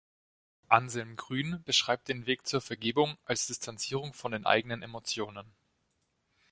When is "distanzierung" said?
3.45-4.13